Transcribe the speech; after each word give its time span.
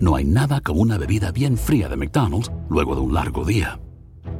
No 0.00 0.16
hay 0.16 0.24
nada 0.24 0.62
como 0.62 0.80
una 0.80 0.96
bebida 0.96 1.30
bien 1.30 1.58
fría 1.58 1.88
de 1.88 1.96
McDonald's 1.96 2.50
luego 2.70 2.94
de 2.94 3.02
un 3.02 3.12
largo 3.12 3.44
día. 3.44 3.78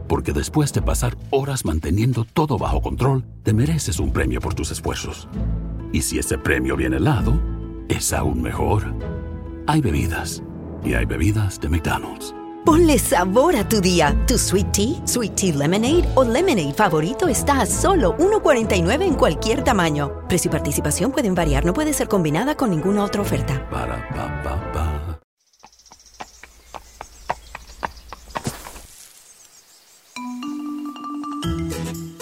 Porque 0.09 0.33
después 0.33 0.73
de 0.73 0.81
pasar 0.81 1.19
horas 1.31 1.67
manteniendo 1.67 2.25
todo 2.25 2.57
bajo 2.57 2.81
control, 2.81 3.25
te 3.43 3.53
mereces 3.53 4.01
un 4.01 4.11
premio 4.11 4.41
por 4.41 4.55
tus 4.55 4.71
esfuerzos. 4.71 5.29
Y 5.93 6.01
si 6.01 6.19
ese 6.19 6.39
premio 6.39 6.77
viene 6.77 6.97
helado, 6.97 7.39
es 7.89 8.13
aún 8.15 8.41
mejor. 8.41 8.95
Hay 9.67 9.83
bebidas. 9.83 10.43
Y 10.83 10.95
hay 10.95 11.05
bebidas 11.05 11.61
de 11.61 11.69
McDonald's. 11.69 12.35
Ponle 12.65 12.99
sabor 12.99 13.55
a 13.57 13.69
tu 13.69 13.83
día. 13.83 14.17
Tu 14.27 14.39
sweet 14.39 14.73
tea, 14.73 15.07
sweet 15.07 15.35
tea 15.35 15.55
lemonade 15.55 16.05
o 16.15 16.25
lemonade 16.25 16.73
favorito 16.73 17.29
está 17.29 17.61
a 17.61 17.67
solo 17.67 18.17
1.49 18.17 19.03
en 19.03 19.15
cualquier 19.15 19.63
tamaño. 19.63 20.27
Precio 20.27 20.49
y 20.49 20.53
participación 20.53 21.13
pueden 21.13 21.35
variar, 21.35 21.67
no 21.67 21.75
puede 21.75 21.93
ser 21.93 22.09
combinada 22.09 22.57
con 22.57 22.71
ninguna 22.71 23.05
otra 23.05 23.21
oferta. 23.21 23.69
Para 23.69 24.09
pa 24.11 24.43
pa 24.43 24.73
pa. 24.73 25.10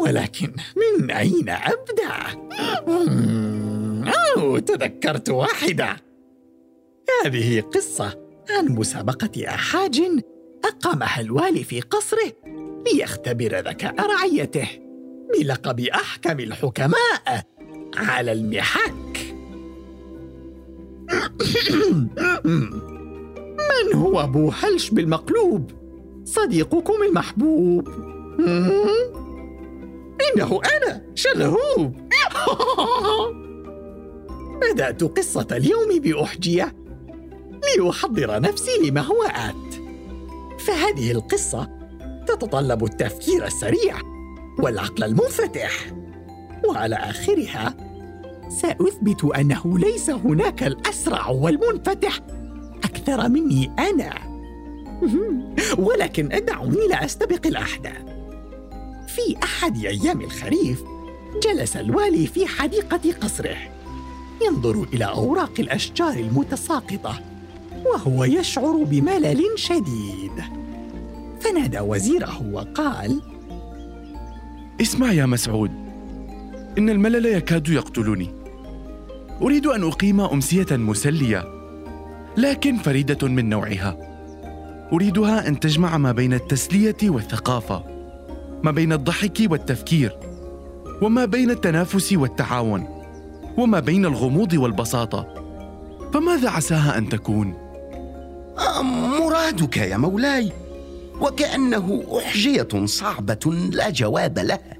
ولكن 0.00 0.52
من 0.76 1.10
أين 1.10 1.48
أبدأ؟ 1.48 2.44
أوه 4.36 4.58
تذكرت 4.58 5.30
واحدة 5.30 5.96
هذه 7.24 7.60
قصة 7.60 8.18
عن 8.50 8.68
مسابقة 8.68 9.48
أحاج 9.48 10.02
أقامها 10.64 11.20
الوالي 11.20 11.64
في 11.64 11.80
قصره 11.80 12.32
ليختبر 12.92 13.58
ذكاء 13.58 13.94
رعيته 14.00 14.68
بلقب 15.38 15.80
أحكم 15.80 16.40
الحكماء 16.40 17.46
على 17.96 18.32
المحك 18.32 19.34
من 23.70 23.94
هو 23.94 24.20
أبو 24.20 24.50
هلش 24.50 24.90
بالمقلوب؟ 24.90 25.83
صديقكم 26.24 27.02
المحبوب. 27.08 27.88
إنه 30.34 30.60
أنا 30.76 31.02
شلهوب 31.14 31.94
بدأت 34.72 35.04
قصة 35.04 35.46
اليوم 35.52 35.98
بأحجية 35.98 36.74
لأحضر 37.78 38.40
نفسي 38.40 38.70
لما 38.84 39.00
هو 39.00 39.22
آت. 39.22 39.74
فهذه 40.60 41.12
القصة 41.12 41.68
تتطلب 42.26 42.84
التفكير 42.84 43.46
السريع 43.46 43.96
والعقل 44.58 45.04
المنفتح. 45.04 45.92
وعلى 46.68 46.96
آخرها 46.96 47.76
سأثبت 48.48 49.24
أنه 49.24 49.78
ليس 49.78 50.10
هناك 50.10 50.62
الأسرع 50.62 51.28
والمنفتح 51.28 52.20
أكثر 52.84 53.28
مني 53.28 53.70
أنا. 53.78 54.33
ولكن 55.86 56.28
دعوني 56.28 56.88
لا 56.88 57.04
أستبق 57.04 57.46
الأحداث. 57.46 58.02
في 59.06 59.36
أحد 59.42 59.84
أيام 59.84 60.20
الخريف 60.20 60.82
جلس 61.42 61.76
الوالي 61.76 62.26
في 62.26 62.46
حديقة 62.46 63.00
قصره 63.20 63.56
ينظر 64.46 64.86
إلى 64.92 65.04
أوراق 65.04 65.52
الأشجار 65.58 66.12
المتساقطة 66.12 67.20
وهو 67.86 68.24
يشعر 68.24 68.84
بملل 68.84 69.44
شديد. 69.56 70.32
فنادى 71.40 71.80
وزيره 71.80 72.50
وقال 72.52 73.22
اسمع 74.80 75.12
يا 75.12 75.26
مسعود 75.26 75.70
إن 76.78 76.90
الملل 76.90 77.26
يكاد 77.26 77.68
يقتلني. 77.68 78.34
أريد 79.42 79.66
أن 79.66 79.82
أقيم 79.84 80.20
أمسية 80.20 80.76
مسلية 80.76 81.44
لكن 82.36 82.76
فريدة 82.76 83.28
من 83.28 83.48
نوعها. 83.48 84.13
أريدها 84.92 85.48
أن 85.48 85.60
تجمع 85.60 85.98
ما 85.98 86.12
بين 86.12 86.34
التسلية 86.34 86.96
والثقافة 87.02 87.84
ما 88.62 88.70
بين 88.70 88.92
الضحك 88.92 89.38
والتفكير 89.50 90.16
وما 91.02 91.24
بين 91.24 91.50
التنافس 91.50 92.12
والتعاون 92.12 92.88
وما 93.58 93.80
بين 93.80 94.04
الغموض 94.04 94.52
والبساطة. 94.52 95.34
فماذا 96.14 96.50
عساها 96.50 96.98
أن 96.98 97.08
تكون؟ 97.08 97.54
مرادك 99.20 99.76
يا 99.76 99.96
مولاي 99.96 100.52
وكأنه 101.20 102.04
أحجية 102.18 102.68
صعبة 102.84 103.54
لا 103.72 103.90
جواب 103.90 104.38
لها. 104.38 104.76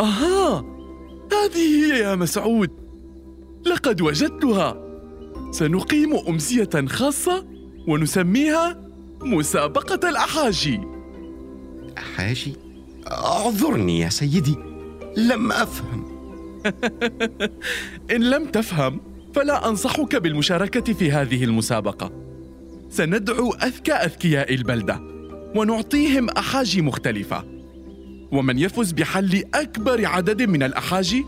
أها 0.00 0.64
هذه 1.32 1.92
هي 1.92 1.98
يا 1.98 2.14
مسعود. 2.14 2.70
لقد 3.66 4.00
وجدتها. 4.00 4.76
سنقيم 5.50 6.16
أمسية 6.28 6.86
خاصة 6.86 7.44
ونسميها 7.86 8.80
مسابقة 9.22 10.08
الأحاجي. 10.08 10.80
أحاجي؟ 11.98 12.56
اعذرني 13.06 14.00
يا 14.00 14.08
سيدي 14.08 14.56
لم 15.16 15.52
أفهم. 15.52 16.16
إن 18.14 18.30
لم 18.30 18.44
تفهم 18.44 19.00
فلا 19.34 19.68
أنصحك 19.68 20.16
بالمشاركة 20.16 20.92
في 20.92 21.12
هذه 21.12 21.44
المسابقة. 21.44 22.12
سندعو 22.90 23.52
أذكى 23.52 23.92
أذكياء 23.92 24.54
البلدة 24.54 25.00
ونعطيهم 25.56 26.30
أحاجي 26.30 26.82
مختلفة. 26.82 27.44
ومن 28.32 28.58
يفز 28.58 28.92
بحل 28.92 29.44
أكبر 29.54 30.06
عدد 30.06 30.42
من 30.42 30.62
الأحاجي 30.62 31.24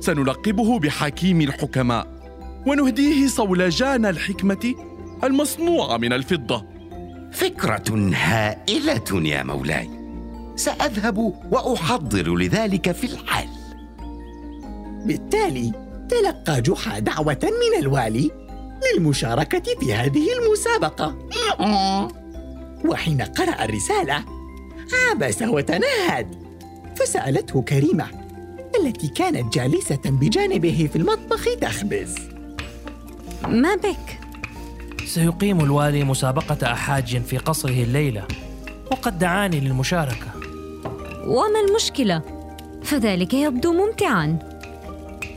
سنلقبه 0.00 0.78
بحكيم 0.78 1.40
الحكماء 1.40 2.18
ونهديه 2.66 3.26
صولجان 3.26 4.06
الحكمة 4.06 4.74
المصنوعة 5.24 5.96
من 5.96 6.12
الفضة. 6.12 6.64
فكرة 7.32 8.10
هائلة 8.14 9.28
يا 9.28 9.42
مولاي. 9.42 9.90
سأذهب 10.56 11.18
وأحضر 11.50 12.34
لذلك 12.34 12.92
في 12.92 13.04
الحال. 13.04 13.48
بالتالي 15.06 15.72
تلقى 16.08 16.60
جحا 16.62 16.98
دعوة 16.98 17.38
من 17.42 17.82
الوالي 17.82 18.30
للمشاركة 18.94 19.80
في 19.80 19.94
هذه 19.94 20.26
المسابقة. 20.38 21.18
وحين 22.84 23.22
قرأ 23.22 23.64
الرسالة 23.64 24.24
عبس 25.10 25.42
وتنهد. 25.42 26.48
فسألته 26.96 27.62
كريمة 27.62 28.06
التي 28.80 29.08
كانت 29.08 29.54
جالسة 29.54 30.00
بجانبه 30.04 30.88
في 30.92 30.96
المطبخ 30.96 31.44
تخبز. 31.60 32.14
ما 33.48 33.74
بك؟ 33.74 34.27
سيقيم 35.08 35.60
الوالي 35.60 36.04
مسابقة 36.04 36.72
أحاج 36.72 37.22
في 37.22 37.38
قصره 37.38 37.82
الليلة 37.82 38.24
وقد 38.90 39.18
دعاني 39.18 39.60
للمشاركة. 39.60 40.26
وما 41.26 41.60
المشكلة؟ 41.68 42.22
فذلك 42.82 43.34
يبدو 43.34 43.72
ممتعا. 43.72 44.38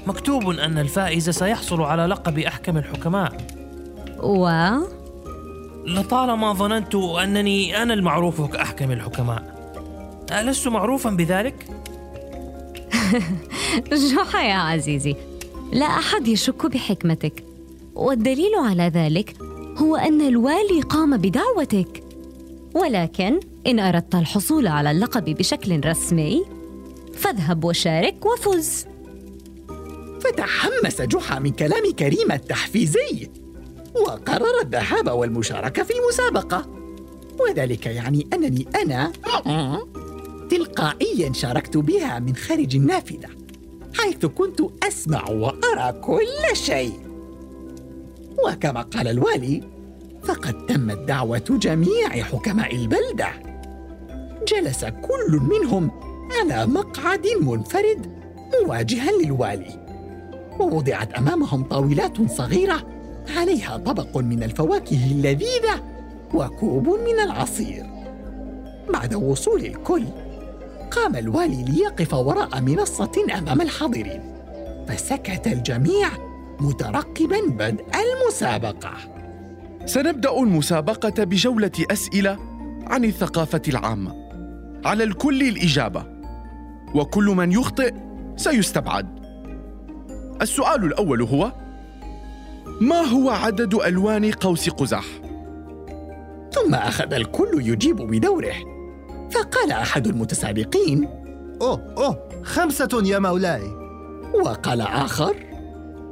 مكتوب 0.08 0.50
أن 0.50 0.78
الفائز 0.78 1.30
سيحصل 1.30 1.82
على 1.82 2.06
لقب 2.06 2.40
أحكم 2.40 2.78
الحكماء. 2.78 3.38
و؟ 4.20 4.50
لطالما 5.86 6.54
ظننت 6.54 6.96
أنني 6.96 7.84
أنا 7.84 7.94
المعروف 7.94 8.42
كأحكم 8.42 8.92
الحكماء. 8.92 9.44
ألست 10.32 10.68
معروفا 10.68 11.10
بذلك؟ 11.10 11.68
جحا 14.12 14.42
يا 14.42 14.56
عزيزي 14.56 15.16
لا 15.74 15.86
أحد 15.86 16.28
يشك 16.28 16.66
بحكمتك. 16.66 17.44
والدليل 17.96 18.52
على 18.56 18.84
ذلك 18.84 19.51
هو 19.78 19.96
أن 19.96 20.22
الوالي 20.22 20.82
قام 20.82 21.18
بدعوتك. 21.18 22.04
ولكن 22.76 23.40
إن 23.68 23.80
أردت 23.80 24.16
الحصول 24.16 24.68
على 24.68 24.92
اللقب 24.92 25.26
بشكل 25.26 25.86
رسمي 25.86 26.46
فاذهب 27.14 27.64
وشارك 27.64 28.26
وفز. 28.26 28.86
فتحمس 30.22 31.02
جحا 31.02 31.40
من 31.40 31.52
كلام 31.52 31.92
كريمة 31.92 32.36
التحفيزي 32.36 33.30
وقرر 33.96 34.62
الذهاب 34.64 35.10
والمشاركة 35.10 35.84
في 35.84 35.94
المسابقة. 35.94 36.66
وذلك 37.40 37.86
يعني 37.86 38.28
أنني 38.34 38.68
أنا 38.84 39.12
تلقائيا 40.50 41.34
شاركت 41.34 41.78
بها 41.78 42.20
من 42.20 42.36
خارج 42.36 42.76
النافذة 42.76 43.30
حيث 43.94 44.26
كنت 44.26 44.62
أسمع 44.84 45.30
وأرى 45.30 46.02
كل 46.02 46.56
شيء. 46.56 47.11
وكما 48.48 48.82
قال 48.82 49.08
الوالي 49.08 49.64
فقد 50.24 50.66
تمت 50.66 50.98
دعوة 50.98 51.44
جميع 51.50 52.10
حكماء 52.10 52.76
البلدة. 52.76 53.28
جلس 54.48 54.86
كل 54.86 55.40
منهم 55.40 55.92
على 56.40 56.66
مقعد 56.66 57.28
منفرد 57.42 58.12
مواجها 58.64 59.12
للوالي. 59.12 59.82
ووضعت 60.60 61.14
أمامهم 61.14 61.64
طاولات 61.64 62.32
صغيرة 62.32 62.88
عليها 63.38 63.78
طبق 63.78 64.18
من 64.18 64.44
الفواكه 64.44 65.12
اللذيذة 65.12 65.84
وكوب 66.34 66.88
من 66.88 67.20
العصير. 67.24 67.86
بعد 68.94 69.14
وصول 69.14 69.66
الكل 69.66 70.06
قام 70.92 71.16
الوالي 71.16 71.64
ليقف 71.64 72.14
وراء 72.14 72.62
منصة 72.62 73.12
أمام 73.38 73.62
الحاضرين 73.62 74.22
فسكت 74.88 75.48
الجميع 75.48 76.10
مترقبا 76.62 77.40
بدء 77.48 77.86
المسابقة. 77.96 78.94
سنبدأ 79.86 80.40
المسابقة 80.40 81.24
بجولة 81.24 81.72
أسئلة 81.92 82.38
عن 82.88 83.06
الثقافة 83.06 83.62
العامة. 83.68 84.16
على 84.86 85.04
الكل 85.04 85.42
الإجابة. 85.42 86.06
وكل 86.96 87.26
من 87.26 87.52
يخطئ 87.52 87.94
سيستبعد. 88.36 89.08
السؤال 90.42 90.84
الأول 90.84 91.22
هو 91.22 91.52
ما 92.82 93.02
هو 93.02 93.30
عدد 93.30 93.74
ألوان 93.74 94.32
قوس 94.32 94.70
قزح؟ 94.70 95.06
ثم 96.52 96.76
أخذ 96.76 97.14
الكل 97.14 97.50
يجيب 97.54 97.96
بدوره. 97.96 98.56
فقال 99.32 99.72
أحد 99.72 100.08
المتسابقين 100.08 101.10
أوه 101.62 101.94
أوه 101.98 102.30
خمسة 102.44 103.02
يا 103.06 103.20
مولاي. 103.20 103.64
وقال 104.44 104.82
آخر 104.82 105.51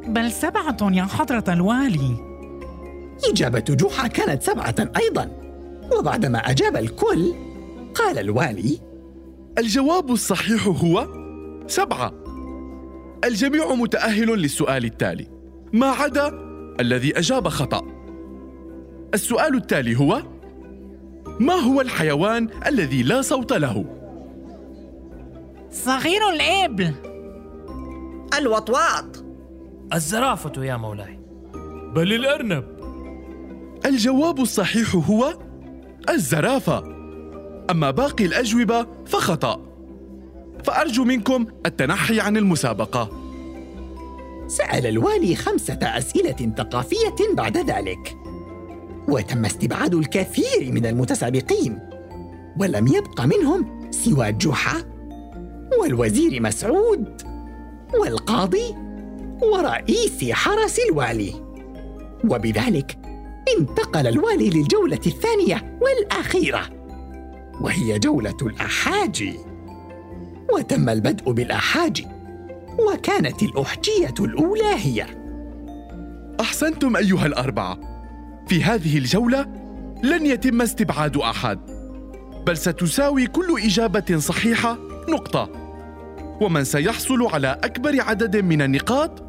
بل 0.08 0.32
سبعة 0.32 0.78
يا 0.82 1.04
حضرة 1.04 1.44
الوالي. 1.48 2.16
إجابة 3.32 3.60
جحا 3.60 4.08
كانت 4.08 4.44
سبعة 4.44 4.76
أيضا. 4.98 5.32
وبعدما 5.98 6.40
أجاب 6.40 6.78
الكل 6.78 7.34
قال 7.96 8.20
الوالي 8.20 8.80
الجواب 9.58 10.12
الصحيح 10.12 10.68
هو 10.68 11.08
سبعة. 11.68 12.14
الجميع 13.24 13.74
متأهل 13.74 14.28
للسؤال 14.28 14.86
التالي. 14.86 15.28
ما 15.74 15.88
عدا 15.88 16.32
الذي 16.80 17.20
أجاب 17.20 17.48
خطأ. 17.48 17.86
السؤال 19.14 19.56
التالي 19.56 20.00
هو 20.00 20.22
ما 21.40 21.54
هو 21.54 21.82
الحيوان 21.82 22.50
الذي 22.68 23.04
لا 23.04 23.22
صوت 23.22 23.54
له؟ 23.54 23.86
صغير 25.72 26.30
الإبل. 26.30 26.94
الوطواط. 28.38 29.19
الزرافة 29.94 30.64
يا 30.66 30.78
مولاي. 30.78 31.20
بل 31.96 32.14
الأرنب. 32.14 32.64
الجواب 33.86 34.40
الصحيح 34.40 34.96
هو 34.96 35.34
الزرافة. 36.10 36.84
أما 37.72 37.92
باقي 37.92 38.26
الأجوبة 38.26 38.88
فخطأ. 39.06 39.62
فأرجو 40.64 41.04
منكم 41.04 41.46
التنحي 41.66 42.20
عن 42.20 42.38
المسابقة. 42.38 43.10
سأل 44.48 44.86
الوالي 44.86 45.36
خمسة 45.36 45.80
أسئلة 45.84 46.54
ثقافية 46.58 47.34
بعد 47.34 47.58
ذلك. 47.58 48.18
وتم 49.08 49.46
استبعاد 49.46 49.96
الكثير 49.96 50.72
من 50.72 50.86
المتسابقين. 50.86 51.80
ولم 52.60 52.88
يبق 52.88 53.22
منهم 53.22 53.92
سوى 53.92 54.32
جحا 54.32 54.84
والوزير 55.82 56.42
مسعود 56.42 57.22
والقاضي 58.00 58.89
ورئيس 59.42 60.32
حرس 60.32 60.80
الوالي. 60.90 61.34
وبذلك 62.30 62.98
انتقل 63.60 64.08
الوالي 64.08 64.50
للجولة 64.50 65.00
الثانية 65.08 65.80
والأخيرة 65.82 66.70
وهي 67.62 68.00
جولة 68.00 68.38
الأحاجي. 68.42 69.34
وتم 70.54 70.90
البدء 70.90 71.32
بالأحاجي 71.32 72.08
وكانت 72.80 73.44
الأحجية 73.44 74.14
الأولى 74.20 74.76
هي 74.76 75.06
أحسنتم 76.42 76.96
أيها 76.96 77.26
الأربعة. 77.26 77.80
في 78.48 78.64
هذه 78.64 78.98
الجولة 78.98 79.42
لن 80.04 80.26
يتم 80.26 80.62
استبعاد 80.62 81.18
أحد 81.18 81.60
بل 82.48 82.58
ستساوي 82.58 83.28
كل 83.28 83.62
إجابة 83.64 84.18
صحيحة 84.18 84.78
نقطة. 85.10 85.50
ومن 86.42 86.64
سيحصل 86.64 87.28
على 87.34 87.60
أكبر 87.64 88.02
عدد 88.02 88.38
من 88.38 88.62
النقاط 88.62 89.29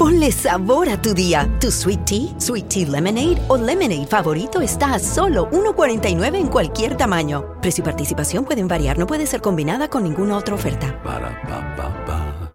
Ponle 0.00 0.30
sabor 0.30 0.88
a 0.90 1.00
tu 1.00 1.14
día. 1.14 1.48
Tu 1.58 1.70
sweet 1.70 2.04
tea, 2.04 2.34
sweet 2.38 2.68
tea 2.68 2.86
lemonade 2.86 3.38
o 3.48 3.56
lemonade 3.56 4.06
favorito 4.06 4.60
está 4.60 4.94
a 4.94 4.98
solo 4.98 5.48
1.49 5.50 6.36
en 6.36 6.48
cualquier 6.48 6.96
tamaño. 6.96 7.58
Precio 7.62 7.82
y 7.82 7.84
participación 7.84 8.44
pueden 8.44 8.68
variar, 8.68 8.98
no 8.98 9.06
puede 9.06 9.26
ser 9.26 9.40
combinada 9.40 9.88
con 9.88 10.04
ninguna 10.04 10.36
otra 10.36 10.54
oferta. 10.54 11.00
Para 11.02 11.30
pa 11.42 11.76
pa 11.76 12.04
pa. 12.04 12.52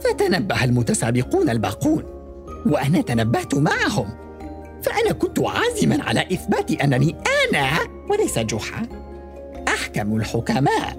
فتنبه 0.00 0.64
المتسابقون 0.64 1.50
الباقون 1.50 2.04
وأنا 2.66 3.00
تنبهت 3.00 3.54
معهم 3.54 4.08
فأنا 4.82 5.12
كنت 5.12 5.38
عازما 5.40 6.04
على 6.04 6.20
إثبات 6.20 6.70
أنني 6.70 7.16
أنا 7.50 7.68
وليس 8.10 8.38
جحا 8.38 8.82
أحكم 9.68 10.16
الحكماء 10.16 10.96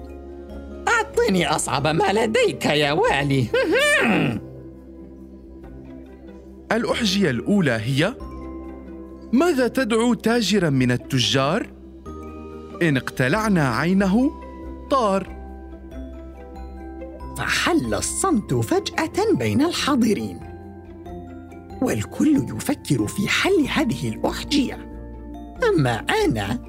أعطني 0.88 1.46
أصعب 1.46 1.86
ما 1.86 2.12
لديك 2.12 2.64
يا 2.66 2.92
والي 2.92 3.46
الأحجية 6.75 7.29
الأولى 7.29 7.71
هي 7.71 8.15
ماذا 9.33 9.67
تدعو 9.67 10.13
تاجرا 10.13 10.69
من 10.69 10.91
التجار؟ 10.91 11.67
إن 12.81 12.97
اقتلعنا 12.97 13.69
عينه 13.69 14.31
طار. 14.91 15.43
فحل 17.37 17.93
الصمت 17.93 18.53
فجأة 18.53 19.33
بين 19.33 19.61
الحاضرين. 19.61 20.39
والكل 21.81 22.45
يفكر 22.55 23.07
في 23.07 23.27
حل 23.27 23.67
هذه 23.69 24.09
الأحجية. 24.09 24.89
أما 25.69 25.95
أنا 25.95 26.59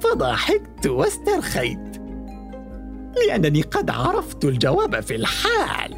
فضحكت 0.00 0.86
واسترخيت. 0.86 1.96
لأنني 3.26 3.62
قد 3.62 3.90
عرفت 3.90 4.44
الجواب 4.44 5.00
في 5.00 5.16
الحال. 5.16 5.94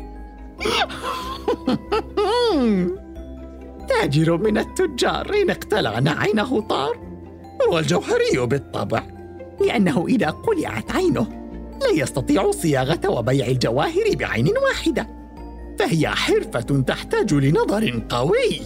تاجر 4.01 4.37
من 4.37 4.59
التجار 4.59 5.35
إن 5.43 5.51
اقتلعنا 5.51 6.11
عينه 6.11 6.61
طار. 6.61 6.97
هو 7.69 7.79
الجوهري 7.79 8.47
بالطبع. 8.47 9.03
لأنه 9.61 10.07
إذا 10.09 10.31
قلعت 10.31 10.93
عينه 10.93 11.27
لا 11.81 12.03
يستطيع 12.03 12.51
صياغة 12.51 13.09
وبيع 13.09 13.47
الجواهر 13.47 14.05
بعين 14.15 14.49
واحدة. 14.49 15.09
فهي 15.79 16.09
حرفة 16.09 16.83
تحتاج 16.87 17.35
لنظر 17.35 18.03
قوي. 18.09 18.61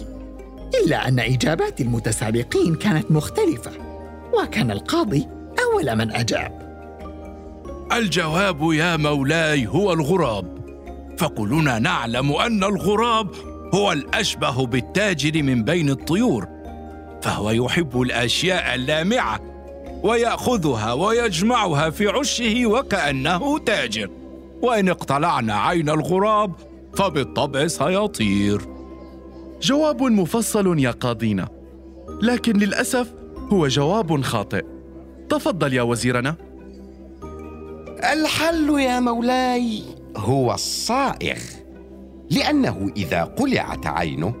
إلا 0.83 1.07
أن 1.07 1.19
إجابات 1.19 1.81
المتسابقين 1.81 2.75
كانت 2.75 3.11
مختلفة 3.11 3.71
وكان 4.33 4.71
القاضي 4.71 5.27
أول 5.63 5.95
من 5.95 6.11
أجاب. 6.11 6.65
الجواب 7.93 8.73
يا 8.73 8.97
مولاي 8.97 9.67
هو 9.67 9.93
الغراب. 9.93 10.55
فكلنا 11.17 11.79
نعلم 11.79 12.31
أن 12.31 12.63
الغراب 12.63 13.54
هو 13.75 13.91
الأشبه 13.91 14.65
بالتاجر 14.65 15.43
من 15.43 15.63
بين 15.63 15.89
الطيور 15.89 16.47
فهو 17.21 17.49
يحب 17.49 18.01
الأشياء 18.01 18.75
اللامعة 18.75 19.39
ويأخذها 20.03 20.93
ويجمعها 20.93 21.89
في 21.89 22.07
عشه 22.07 22.65
وكأنه 22.65 23.59
تاجر. 23.59 24.09
وإن 24.61 24.89
اقتلعنا 24.89 25.55
عين 25.55 25.89
الغراب 25.89 26.53
فبالطبع 26.93 27.67
سيطير. 27.67 28.61
جواب 29.61 30.01
مفصل 30.01 30.79
يا 30.79 30.91
قاضينا 30.91 31.47
لكن 32.21 32.57
للأسف 32.57 33.13
هو 33.53 33.67
جواب 33.67 34.21
خاطئ. 34.21 34.65
تفضل 35.29 35.73
يا 35.73 35.81
وزيرنا. 35.81 36.35
الحل 38.13 38.79
يا 38.79 38.99
مولاي 38.99 39.81
هو 40.17 40.53
الصائغ. 40.53 41.54
لأنه 42.29 42.91
إذا 42.97 43.23
قلعت 43.23 43.87
عينه 43.87 44.35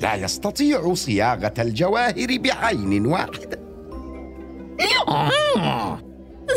لا 0.00 0.14
يستطيع 0.14 0.94
صياغة 0.94 1.54
الجواهر 1.58 2.26
بعين 2.38 3.06
واحدة. 3.06 3.58
آه، 5.08 6.00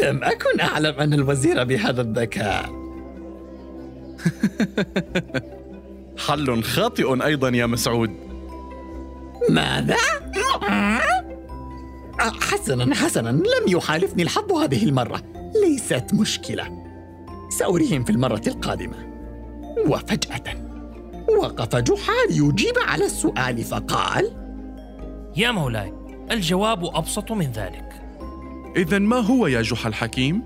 لم 0.03 0.23
أكن 0.23 0.59
أعلم 0.59 0.99
أن 0.99 1.13
الوزير 1.13 1.63
بهذا 1.63 2.01
الذكاء. 2.01 2.69
حل 6.27 6.63
خاطئ 6.63 7.25
أيضا 7.25 7.49
يا 7.49 7.65
مسعود. 7.65 8.11
ماذا؟ 9.49 9.95
آه، 10.69 12.31
حسنا 12.41 12.95
حسنا 12.95 13.29
لم 13.29 13.67
يحالفني 13.67 14.23
الحظ 14.23 14.51
هذه 14.51 14.83
المرة. 14.83 15.21
ليست 15.63 16.05
مشكلة. 16.13 16.83
سأريهم 17.49 18.03
في 18.03 18.09
المرة 18.09 18.41
القادمة. 18.47 19.09
وفجأة. 19.87 20.68
وقف 21.37 21.75
جحا 21.75 22.13
ليجيب 22.29 22.73
على 22.87 23.05
السؤال 23.05 23.63
فقال 23.63 24.31
يا 25.37 25.51
مولاي 25.51 25.93
الجواب 26.31 26.85
أبسط 26.85 27.31
من 27.31 27.51
ذلك 27.51 28.01
إذا 28.75 28.99
ما 28.99 29.17
هو 29.17 29.47
يا 29.47 29.61
جحا 29.61 29.89
الحكيم؟ 29.89 30.43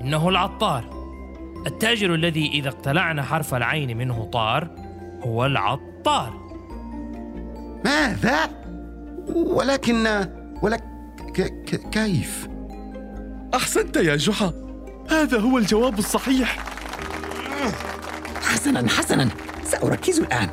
إنه 0.00 0.28
العطار 0.28 0.84
التاجر 1.66 2.14
الذي 2.14 2.46
إذا 2.46 2.68
اقتلعنا 2.68 3.22
حرف 3.22 3.54
العين 3.54 3.96
منه 3.96 4.24
طار 4.24 4.68
هو 5.22 5.46
العطار 5.46 6.40
ماذا؟ 7.84 8.50
ولكن 9.28 10.26
ولك. 10.62 10.84
كيف؟ 11.92 12.48
أحسنت 13.54 13.96
يا 13.96 14.16
جحا 14.16 14.52
هذا 15.10 15.38
هو 15.38 15.58
الجواب 15.58 15.98
الصحيح 15.98 16.64
حسنا 18.50 18.88
حسنا. 18.88 19.28
سأركز 19.64 20.20
الآن. 20.20 20.48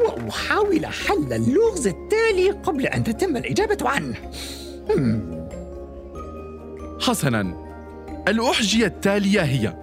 وأحاول 0.00 0.86
حل 0.86 1.32
اللغز 1.32 1.86
التالي 1.86 2.50
قبل 2.50 2.86
أن 2.86 3.04
تتم 3.04 3.36
الإجابة 3.36 3.88
عنه. 3.88 4.14
حسنا. 7.00 7.68
الأحجية 8.28 8.86
التالية 8.86 9.40
هي 9.40 9.74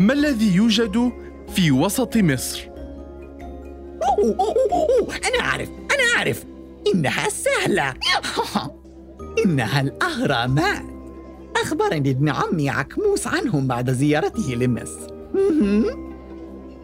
ما 0.00 0.12
الذي 0.12 0.54
يوجد 0.54 1.12
في 1.54 1.70
وسط 1.70 2.16
مصر؟ 2.16 2.68
أوه 4.02 4.36
أوه 4.40 4.72
أوه 4.72 5.14
أنا 5.16 5.40
أعرف 5.40 5.68
أنا 5.68 6.18
أعرف. 6.18 6.44
إنها 6.94 7.28
سهلة. 7.28 7.94
إنها 9.44 9.80
الأهرامات 9.80 10.82
أخبرني 11.56 12.10
ابن 12.10 12.28
عمي 12.28 12.70
عكموس 12.70 13.26
عنهم 13.26 13.66
بعد 13.66 13.90
زيارته 13.90 14.54
لمصر. 14.54 15.18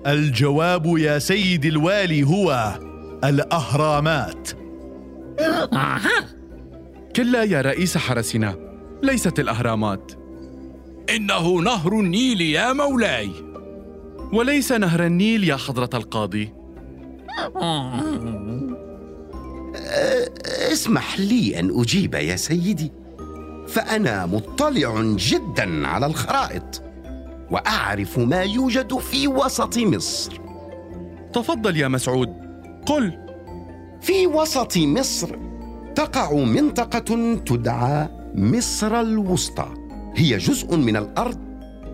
الجواب 0.06 0.98
يا 0.98 1.18
سيد 1.18 1.64
الوالي 1.64 2.22
هو 2.22 2.78
الأهرامات. 3.24 4.50
كلا 7.16 7.42
يا 7.42 7.60
رئيس 7.60 7.98
حرسنا 7.98 8.56
ليست 9.02 9.38
الأهرامات. 9.38 10.12
إنه 11.10 11.60
نهر 11.60 11.92
النيل 11.92 12.40
يا 12.40 12.72
مولاي. 12.72 13.30
وليس 14.32 14.72
نهر 14.72 15.06
النيل 15.06 15.44
يا 15.44 15.56
حضرة 15.56 15.90
القاضي. 15.94 16.52
اسمح 20.72 21.20
لي 21.20 21.60
أن 21.60 21.80
أجيب 21.80 22.14
يا 22.14 22.36
سيدي 22.36 22.92
فأنا 23.68 24.26
مطلع 24.26 25.02
جدا 25.16 25.86
على 25.88 26.06
الخرائط. 26.06 26.83
وأعرف 27.50 28.18
ما 28.18 28.42
يوجد 28.42 28.98
في 28.98 29.28
وسط 29.28 29.78
مصر. 29.78 30.40
تفضل 31.32 31.76
يا 31.76 31.88
مسعود. 31.88 32.28
قل. 32.86 33.18
في 34.00 34.26
وسط 34.26 34.78
مصر 34.78 35.36
تقع 35.94 36.32
منطقة 36.34 37.34
تدعى 37.34 38.08
مصر 38.34 39.00
الوسطى. 39.00 39.74
هي 40.16 40.38
جزء 40.38 40.76
من 40.76 40.96
الأرض 40.96 41.38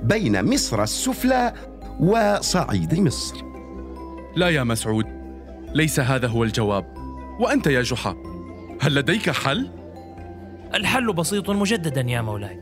بين 0.02 0.54
مصر 0.54 0.82
السفلى 0.82 1.52
وصعيد 2.00 3.00
مصر. 3.00 3.36
لا 4.36 4.48
يا 4.48 4.64
مسعود 4.64 5.06
ليس 5.74 6.00
هذا 6.00 6.28
هو 6.28 6.44
الجواب. 6.44 6.94
وأنت 7.40 7.66
يا 7.66 7.82
جحا 7.82 8.16
هل 8.80 8.94
لديك 8.94 9.30
حل؟ 9.30 9.70
الحل 10.74 11.12
بسيط 11.12 11.50
مجددا 11.50 12.00
يا 12.00 12.22
مولاي. 12.22 12.60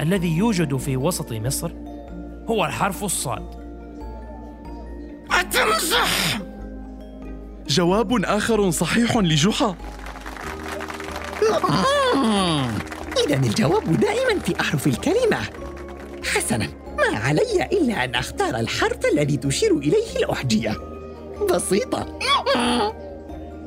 الذي 0.00 0.36
يوجد 0.36 0.76
في 0.76 0.96
وسط 0.96 1.32
مصر 1.32 1.85
هو 2.48 2.64
الحرف 2.64 3.04
الصاد. 3.04 3.66
أتمزح. 5.30 6.38
جواب 7.68 8.24
آخر 8.24 8.70
صحيح 8.70 9.16
لجحا. 9.16 9.74
إذا 13.26 13.34
الجواب 13.36 14.00
دائما 14.00 14.38
في 14.38 14.60
أحرف 14.60 14.86
الكلمة. 14.86 15.38
حسنا 16.24 16.68
ما 16.98 17.18
علي 17.18 17.68
إلا 17.72 18.04
أن 18.04 18.14
أختار 18.14 18.56
الحرف 18.56 18.98
الذي 19.12 19.36
تشير 19.36 19.78
إليه 19.78 20.16
الأحجية. 20.16 20.76
بسيطة. 21.50 22.18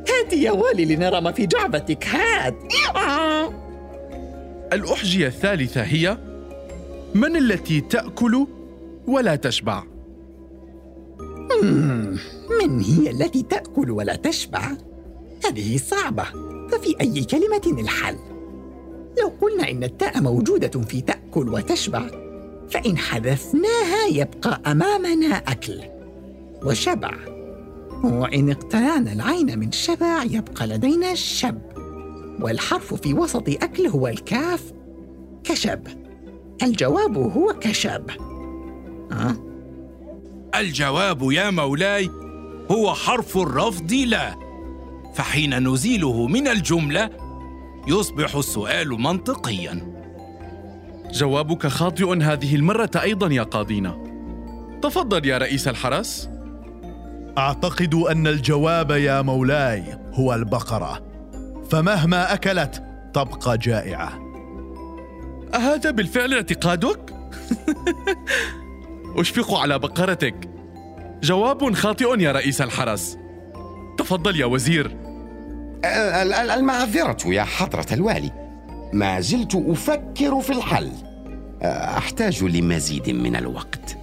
هات 0.09 0.33
يا 0.33 0.51
والي 0.51 0.86
لنرى 0.86 1.21
ما 1.21 1.31
في 1.31 1.45
جعبتك. 1.45 2.07
هات. 2.07 2.55
الأحجية 4.74 5.27
الثالثة 5.27 5.81
هي 5.81 6.17
من 7.15 7.36
التي 7.36 7.81
تأكل 7.81 8.48
ولا 9.10 9.36
تشبع؟ 9.36 9.84
من 12.62 12.80
هي 12.80 13.10
التي 13.10 13.44
تأكل 13.44 13.92
ولا 13.92 14.16
تشبع؟ 14.16 14.72
هذه 15.46 15.78
صعبة 15.78 16.24
ففي 16.72 16.96
أي 17.01 17.24
كلمة 17.24 17.82
الحل؟ 17.82 18.16
لو 19.22 19.32
قلنا 19.42 19.72
إن 19.72 19.84
التاء 19.84 20.22
موجودة 20.22 20.82
في 20.82 21.01
تأكل 21.01 21.50
وتشبع 21.50 22.01
فإن 22.70 22.98
حذفناها 22.98 24.08
يبقى 24.12 24.62
أمامنا 24.68 25.36
أكل 25.36 25.82
وشبع 26.66 27.12
وإن 28.04 28.50
اقتنعنا 28.50 29.13
العين 29.13 29.60
من 29.60 29.72
شبع 29.72 30.24
يبقى 30.24 30.68
لدينا 30.68 31.16
شب 31.16 31.62
والحرف 32.42 32.94
في 32.94 33.13
وسط 33.13 33.50
أكل 33.50 33.88
هو 33.88 34.08
الكاف 34.08 34.74
كشب 35.44 35.80
الجواب 36.63 37.18
هو 37.18 37.54
كشب 37.62 38.04
أه؟ 39.12 39.36
الجواب 40.56 41.32
يا 41.32 41.50
مولاي 41.50 42.10
هو 42.72 42.94
حرف 42.94 43.38
الرفض 43.38 43.94
لا. 43.94 44.36
فحين 45.16 45.68
نزيله 45.68 46.28
من 46.28 46.48
الجملة 46.48 47.10
يصبح 47.88 48.36
السؤال 48.36 48.89
منطقيا. 48.89 50.00
جوابك 51.12 51.68
خاطئ 51.68 52.24
هذه 52.24 52.56
المرة 52.56 52.92
أيضا 53.01 53.34
يا 53.34 53.44
قاضينا. 53.44 53.98
تفضل 54.82 55.25
يا 55.25 55.38
رئيس 55.38 55.68
الحرس 55.68 56.30
أعتقد 57.38 57.94
أن 57.94 58.28
الجواب 58.28 58.92
يا 58.92 59.22
مولاي 59.22 59.84
هو 60.13 60.34
البقرة. 60.34 61.04
فمهما 61.70 62.34
أكلت 62.34 62.84
تبقى 63.13 63.58
جائعة. 63.58 64.20
أهذا 65.54 65.92
بالفعل 65.92 66.34
اعتقادك؟ 66.34 67.00
اشفق 69.18 69.54
على 69.54 69.80
بقرتك 69.80 70.50
جواب 71.24 71.74
خاطئ 71.74 72.20
يا 72.22 72.32
رئيس 72.32 72.62
الحرس 72.62 73.18
تفضل 73.98 74.39
يا 74.39 74.46
وزير 74.46 74.98
المعذرة 76.54 77.28
يا 77.28 77.44
حضرة 77.44 77.86
الوالي 77.92 78.32
ما 78.94 79.20
زلت 79.20 79.56
أفكر 79.56 80.42
في 80.42 80.50
الحل 80.50 80.92
أحتاج 81.62 82.44
لمزيد 82.44 83.10
من 83.10 83.36
الوقت 83.36 83.96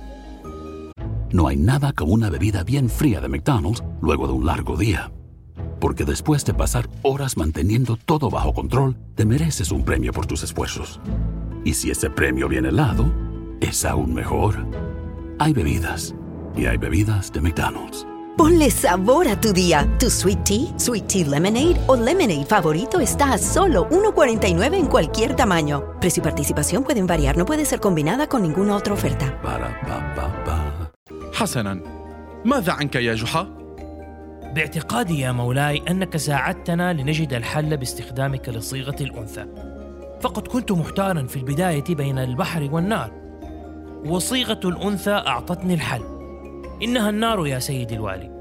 No 1.32 1.48
hay 1.48 1.56
nada 1.56 1.92
como 1.92 2.14
una 2.14 2.30
bebida 2.30 2.62
bien 2.62 2.88
fría 2.88 3.20
de 3.20 3.28
McDonald's 3.28 3.82
luego 4.00 4.26
de 4.26 4.32
un 4.32 4.46
largo 4.46 4.76
día. 4.76 5.10
Porque 5.80 6.04
después 6.04 6.44
de 6.44 6.54
pasar 6.54 6.88
horas 7.02 7.36
manteniendo 7.36 7.96
todo 7.96 8.30
bajo 8.30 8.54
control, 8.54 8.96
te 9.16 9.26
mereces 9.26 9.70
un 9.70 9.84
premio 9.84 10.12
por 10.12 10.24
tus 10.26 10.44
esfuerzos. 10.44 11.00
Y 11.64 11.74
si 11.74 11.90
ese 11.90 12.08
premio 12.08 12.48
viene 12.48 12.68
helado, 12.68 13.12
es 13.60 13.84
aún 13.84 14.14
mejor. 14.14 14.66
Hay 15.38 15.52
bebidas. 15.52 16.14
Y 16.56 16.64
hay 16.66 16.78
bebidas 16.78 17.30
de 17.30 17.40
McDonald's. 17.40 18.06
Ponle 18.38 18.70
sabor 18.70 19.28
a 19.28 19.38
tu 19.38 19.52
día. 19.52 19.86
Tu 19.98 20.08
sweet 20.10 20.44
tea, 20.44 20.72
sweet 20.78 21.06
tea 21.08 21.26
lemonade 21.26 21.76
o 21.86 21.96
lemonade 21.96 22.46
favorito 22.46 23.00
está 23.00 23.32
a 23.32 23.38
solo 23.38 23.86
1.49 23.90 24.74
en 24.74 24.86
cualquier 24.86 25.36
tamaño. 25.36 25.98
Precio 26.00 26.22
y 26.22 26.24
participación 26.24 26.84
pueden 26.84 27.06
variar, 27.06 27.36
no 27.36 27.44
puede 27.44 27.64
ser 27.66 27.80
combinada 27.80 28.26
con 28.26 28.42
ninguna 28.42 28.76
otra 28.76 28.94
oferta. 28.94 29.38
Para, 29.42 29.68
pa, 29.82 30.14
pa, 30.14 30.44
pa. 30.44 30.90
حسنا 31.34 31.80
ماذا 32.44 32.72
عنك 32.72 32.94
يا 32.96 33.14
جحا؟ 33.14 33.48
باعتقادي 34.54 35.20
يا 35.20 35.32
مولاي 35.32 35.82
انك 35.90 36.16
ساعدتنا 36.16 36.92
لنجد 36.92 37.32
الحل 37.32 37.76
باستخدامك 37.76 38.48
لصيغه 38.48 38.96
الانثى 39.00 39.46
فقد 40.20 40.46
كنت 40.48 40.72
محتارا 40.72 41.26
في 41.26 41.36
البدايه 41.36 41.84
بين 41.90 42.18
البحر 42.18 42.68
والنار 42.72 43.25
وصيغة 44.10 44.60
الأنثى 44.64 45.10
أعطتني 45.10 45.74
الحل. 45.74 46.02
إنها 46.82 47.10
النار 47.10 47.46
يا 47.46 47.58
سيدي 47.58 47.94
الوالي. 47.94 48.36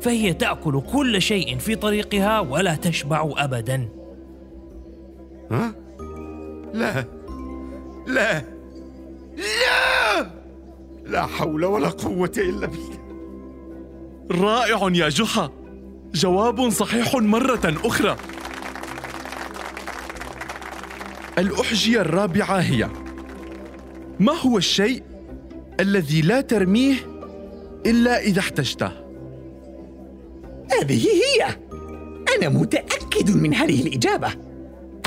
فهي 0.00 0.32
تأكل 0.32 0.82
كل 0.92 1.22
شيء 1.22 1.58
في 1.58 1.74
طريقها 1.74 2.40
ولا 2.40 2.74
تشبع 2.74 3.32
ابدا. 3.36 3.88
ها؟ 5.50 5.74
لا. 6.74 7.04
لا. 8.06 8.44
لا! 9.36 10.30
لا 11.04 11.26
حول 11.26 11.64
ولا 11.64 11.88
قوة 11.88 12.32
إلا 12.38 12.66
بالله. 12.66 12.98
رائع 14.30 14.90
يا 14.92 15.08
جحا. 15.08 15.50
جواب 16.14 16.70
صحيح 16.70 17.14
مرة 17.14 17.74
أخرى. 17.84 18.16
الأحجية 21.38 22.00
الرابعة 22.00 22.58
هي 22.58 22.88
ما 24.20 24.32
هو 24.32 24.58
الشيء 24.58 25.02
الذي 25.80 26.20
لا 26.20 26.40
ترميه 26.40 26.94
إلا 27.86 28.20
إذا 28.20 28.40
احتجته؟ 28.40 28.90
هذه 30.72 31.06
هي. 31.06 31.56
أنا 32.36 32.48
متأكد 32.48 33.36
من 33.36 33.54
هذه 33.54 33.82
الإجابة. 33.86 34.28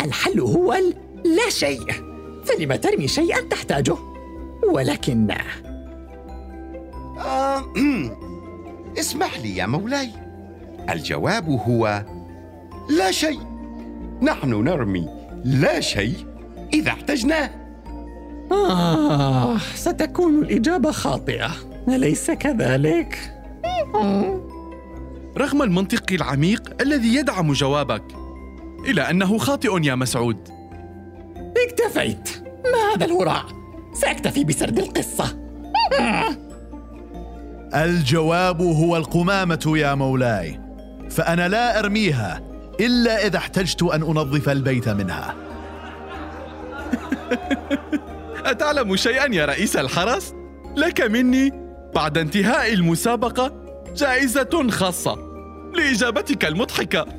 الحل 0.06 0.40
هو 0.40 0.74
لا 1.26 1.50
شيء. 1.50 1.86
فلما 2.46 2.76
ترمي 2.76 3.08
شيئا 3.08 3.42
تحتاجه؟ 3.42 3.96
ولكن 4.74 5.32
آه، 7.20 7.74
اسمح 9.00 9.40
لي 9.40 9.58
يا 9.58 9.66
مولاي. 9.66 10.10
الجواب 10.90 11.50
هو 11.50 12.06
لا 12.90 13.12
شيء. 13.12 13.40
نحن 14.22 14.64
نرمي 14.64 15.08
لا 15.46 15.80
شيء 15.80 16.16
إذا 16.74 16.90
احتجناه. 16.90 17.69
آه 18.52 19.58
ستكون 19.58 20.44
الإجابة 20.44 20.92
خاطئة. 20.92 21.52
أليس 21.88 22.32
كذلك؟ 22.32 23.36
رغم 25.38 25.62
المنطق 25.62 26.04
العميق 26.12 26.82
الذي 26.82 27.16
يدعم 27.16 27.54
جوابك 27.54 28.04
إلا 28.88 29.10
أنه 29.10 29.38
خاطئ 29.38 29.84
يا 29.84 29.96
مسعود. 29.96 30.50
اكتفيت. 31.68 32.44
ما 32.64 32.96
هذا 32.96 33.06
الهراء؟ 33.06 33.46
سأكتفي 33.94 34.44
بسرد 34.44 34.80
القصة. 34.80 35.40
الجواب 37.74 38.62
هو 38.62 38.98
القمامة 38.98 39.74
يا 39.78 39.96
مولاي 39.96 40.60
فأنا 41.10 41.48
لا 41.48 41.80
أرميها 41.80 42.42
إلا 42.80 43.28
إذا 43.28 43.38
احتجت 43.38 43.84
أن 43.84 44.02
أنظف 44.02 44.50
البيت 44.50 44.90
منها. 44.90 45.36
أتعلم 48.46 48.96
شيئا 48.96 49.36
يا 49.36 49.46
رئيس 49.46 49.76
الحرس؟ 49.76 50.34
لك 50.78 51.02
مني 51.02 51.52
بعد 51.96 52.18
انتهاء 52.18 52.74
المسابقة 52.74 53.54
جائزة 53.96 54.68
خاصة 54.70 55.18
لإجابتك 55.76 56.46
المضحكة. 56.46 57.06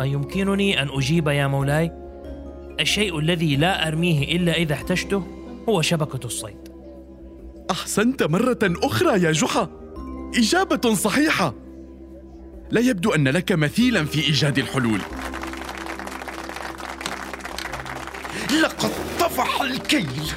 أيمكنني 0.00 0.82
أن 0.82 0.88
أجيب 0.88 1.28
يا 1.28 1.46
مولاي؟ 1.46 1.92
الشيء 2.80 3.18
الذي 3.18 3.56
لا 3.56 3.88
أرميه 3.88 4.36
إلا 4.36 4.52
إذا 4.52 4.74
احتجته 4.74 5.26
هو 5.68 5.82
شبكة 5.82 6.26
الصيد. 6.26 6.68
أحسنت 7.70 8.22
مرة 8.22 8.58
أخرى 8.62 9.22
يا 9.22 9.32
جحا. 9.32 9.68
إجابة 10.36 10.94
صحيحة. 10.94 11.54
لا 12.70 12.80
يبدو 12.80 13.10
أن 13.10 13.28
لك 13.28 13.52
مثيلا 13.52 14.04
في 14.04 14.20
إيجاد 14.20 14.58
الحلول. 14.58 15.00
لقد 18.60 18.90
طفح 19.20 19.60
الكيل. 19.60 20.32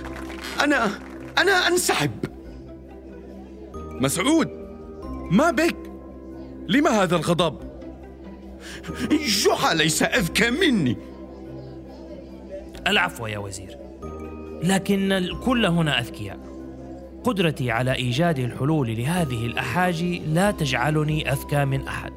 أنا 0.63 0.89
أنا 1.37 1.67
أنسحب. 1.67 2.11
مسعود 3.75 4.49
ما 5.31 5.51
بك؟ 5.51 5.75
لما 6.67 6.89
هذا 6.89 7.15
الغضب؟ 7.15 7.57
جحا 9.11 9.73
ليس 9.73 10.03
أذكى 10.03 10.49
مني. 10.49 10.97
العفو 12.87 13.27
يا 13.27 13.37
وزير 13.37 13.77
لكن 14.63 15.11
الكل 15.11 15.65
هنا 15.65 15.99
أذكياء. 15.99 16.39
قدرتي 17.23 17.71
على 17.71 17.95
إيجاد 17.95 18.39
الحلول 18.39 18.97
لهذه 18.97 19.45
الأحاجي 19.45 20.19
لا 20.19 20.51
تجعلني 20.51 21.31
أذكى 21.31 21.65
من 21.65 21.87
أحد. 21.87 22.13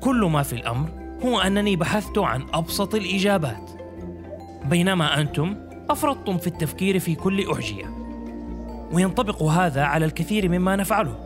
كل 0.00 0.24
ما 0.24 0.42
في 0.42 0.52
الأمر 0.52 0.88
هو 1.24 1.40
أنني 1.40 1.76
بحثت 1.76 2.18
عن 2.18 2.46
أبسط 2.54 2.94
الإجابات. 2.94 3.83
بينما 4.64 5.20
أنتم 5.20 5.56
أفرطتم 5.90 6.38
في 6.38 6.46
التفكير 6.46 6.98
في 6.98 7.14
كل 7.14 7.50
أحجية. 7.52 7.84
وينطبق 8.92 9.42
هذا 9.42 9.82
على 9.82 10.04
الكثير 10.04 10.48
مما 10.48 10.76
نفعله. 10.76 11.16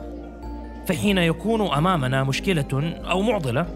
فحين 0.86 1.18
يكون 1.18 1.72
أمامنا 1.72 2.24
مشكلة 2.24 2.98
أو 3.10 3.22
معضلة 3.22 3.66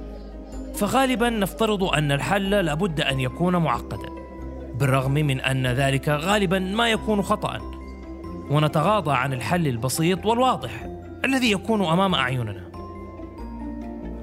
فغالبا 0.74 1.30
نفترض 1.30 1.84
أن 1.84 2.12
الحل 2.12 2.50
لابد 2.50 3.00
أن 3.00 3.20
يكون 3.20 3.56
معقدا 3.56 4.08
بالرغم 4.74 5.12
من 5.12 5.40
أن 5.40 5.66
ذلك 5.66 6.08
غالبا 6.08 6.58
ما 6.58 6.90
يكون 6.90 7.22
خطأ 7.22 7.58
ونتغاضى 8.50 9.12
عن 9.12 9.32
الحل 9.32 9.66
البسيط 9.66 10.26
والواضح 10.26 10.86
الذي 11.24 11.50
يكون 11.50 11.84
أمام 11.84 12.14
أعيننا. 12.14 12.70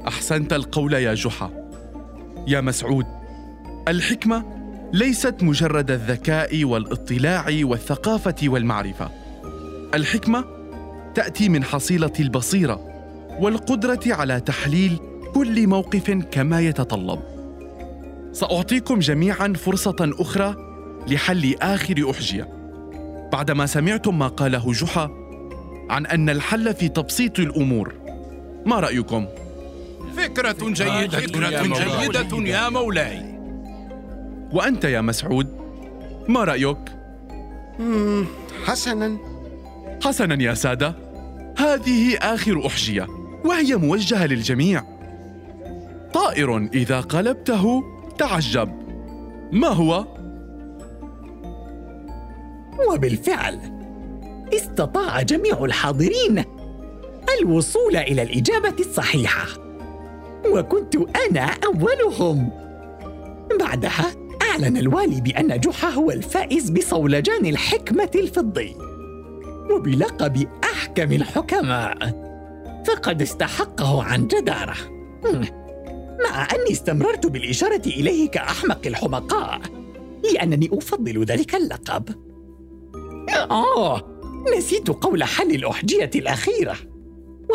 أحسنت 0.08 0.54
القول 0.54 0.94
يا 0.94 1.14
جحا. 1.14 1.50
يا 2.48 2.62
مسعود 2.62 3.06
الحكمة 3.88 4.59
ليست 4.94 5.36
مجرد 5.42 5.92
الذكاء 5.92 6.64
والاطلاع 6.64 7.46
والثقافة 7.62 8.36
والمعرفة. 8.44 9.10
الحكمة 9.94 10.46
تأتي 11.16 11.50
من 11.50 11.64
حصيلة 11.64 12.14
البصيرة 12.20 12.82
والقدرة 13.40 14.00
على 14.06 14.40
تحليل 14.40 15.00
كل 15.34 15.68
موقف 15.68 16.12
كما 16.12 16.62
يتطلب. 16.62 17.20
سأعطيكم 18.32 19.00
جميعا 19.00 19.54
فرصة 19.54 19.96
أخرى 20.02 20.56
لحل 21.08 21.56
آخر 21.62 22.12
أحجية. 22.12 22.48
بعدما 23.34 23.66
سمعتم 23.66 24.20
ما 24.20 24.28
قاله 24.28 24.72
جحا 24.72 25.10
عن 25.90 26.06
أن 26.06 26.30
الحل 26.30 26.74
في 26.74 26.90
تبسيط 26.90 27.40
الأمور 27.40 27.94
ما 28.66 28.80
رأيكم؟ 28.80 29.26
فكرة 30.18 30.70
جيدة 30.70 31.20
فكرة 31.20 31.62
جيدة 31.62 32.38
يا 32.50 32.70
مولاي. 32.70 33.39
وأنت 34.54 34.86
يا 34.86 35.02
مسعود؟ 35.02 35.48
ما 36.28 36.44
رأيك؟ 36.44 36.78
حسنا. 38.66 39.18
حسنا 40.04 40.44
يا 40.44 40.54
سادة. 40.54 40.96
هذه 41.58 42.18
آخر 42.18 42.68
أحجية 42.68 43.08
وهي 43.46 43.76
موجهة 43.76 44.26
للجميع. 44.26 44.84
طائر 46.14 46.58
إذا 46.58 47.02
قلبته 47.02 47.84
تعجب. 48.18 48.70
ما 49.52 49.68
هو؟ 49.68 50.06
وبالفعل 52.90 53.60
استطاع 54.54 55.22
جميع 55.22 55.66
الحاضرين 55.66 56.44
الوصول 57.42 57.96
إلى 57.96 58.22
الإجابة 58.22 58.76
الصحيحة. 58.80 59.48
وكنت 60.46 60.96
أنا 60.96 61.56
أولهم. 61.66 62.50
بعدها 63.60 64.19
أعلن 64.64 64.78
الوالي 64.78 65.22
بأن 65.22 65.60
جحا 65.60 65.90
هو 65.90 66.12
الفائز 66.12 66.70
بصولجان 66.70 67.46
الحكمة 67.46 68.12
الفضي 68.16 68.76
وبلقب 69.72 70.48
أحكم 70.64 71.12
الحكماء 71.12 71.98
فقد 72.88 73.22
استحقه 73.22 74.04
عن 74.04 74.28
جدارة. 74.28 74.76
مع 76.24 76.48
أني 76.56 76.72
استمررت 76.72 77.26
بالإشارة 77.26 77.82
إليه 77.88 78.30
كأحمق 78.30 78.82
الحمقاء 78.86 79.62
لأنني 80.34 80.70
أفضل 80.74 81.24
ذلك 81.24 81.56
اللقب. 81.56 82.10
آه 83.52 84.02
نسيت 84.58 84.88
قول 84.88 85.24
حل 85.24 85.56
الأحجية 85.56 86.12
الأخيرة. 86.16 86.76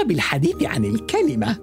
وبالحديث 0.01 0.63
عن 0.63 0.85
الكلمة 0.85 1.57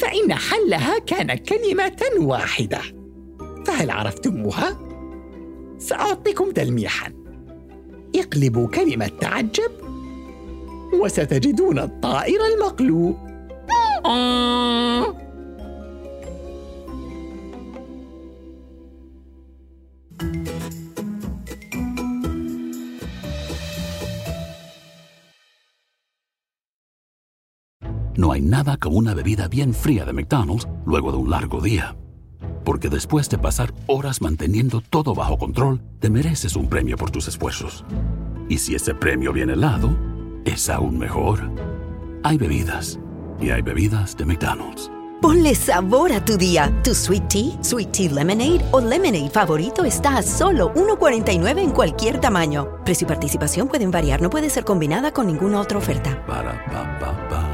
فإن 0.00 0.34
حلها 0.34 0.98
كان 0.98 1.34
كلمة 1.34 2.02
واحدة. 2.18 2.95
فهل 3.66 3.90
عرفتموها؟ 3.90 4.76
سأعطيكم 5.78 6.50
تلميحا 6.50 7.12
اقلبوا 8.16 8.68
كلمة 8.68 9.10
تعجب 9.20 9.70
وستجدون 11.02 11.78
الطائر 11.78 12.40
المقلوب 12.54 13.26
No 28.16 28.32
hay 28.32 28.40
nada 28.40 28.76
como 28.78 28.96
una 28.96 29.12
bebida 29.14 29.48
bien 29.48 29.74
fría 29.74 30.04
de 30.04 30.12
McDonald's 30.12 30.66
luego 30.86 31.12
de 31.12 31.18
un 31.18 31.30
largo 31.30 31.60
día. 31.60 31.96
Porque 32.66 32.88
después 32.88 33.30
de 33.30 33.38
pasar 33.38 33.72
horas 33.86 34.20
manteniendo 34.20 34.80
todo 34.80 35.14
bajo 35.14 35.38
control, 35.38 35.80
te 36.00 36.10
mereces 36.10 36.56
un 36.56 36.68
premio 36.68 36.96
por 36.96 37.12
tus 37.12 37.28
esfuerzos. 37.28 37.84
Y 38.48 38.58
si 38.58 38.74
ese 38.74 38.92
premio 38.92 39.32
viene 39.32 39.52
helado, 39.52 39.96
es 40.44 40.68
aún 40.68 40.98
mejor. 40.98 41.48
Hay 42.24 42.38
bebidas 42.38 42.98
y 43.40 43.50
hay 43.50 43.62
bebidas 43.62 44.16
de 44.16 44.24
McDonald's. 44.24 44.90
Ponle 45.22 45.54
sabor 45.54 46.12
a 46.12 46.24
tu 46.24 46.36
día. 46.36 46.72
Tu 46.82 46.92
sweet 46.92 47.28
tea, 47.28 47.62
sweet 47.62 47.92
tea 47.92 48.10
lemonade 48.10 48.64
o 48.72 48.80
lemonade 48.80 49.30
favorito 49.30 49.84
está 49.84 50.18
a 50.18 50.22
solo 50.22 50.74
1.49 50.74 51.60
en 51.60 51.70
cualquier 51.70 52.20
tamaño. 52.20 52.82
Precio 52.84 53.04
y 53.04 53.08
participación 53.08 53.68
pueden 53.68 53.92
variar, 53.92 54.20
no 54.20 54.28
puede 54.28 54.50
ser 54.50 54.64
combinada 54.64 55.12
con 55.12 55.28
ninguna 55.28 55.60
otra 55.60 55.78
oferta. 55.78 56.20
Ba-da-ba-ba-ba. 56.26 57.45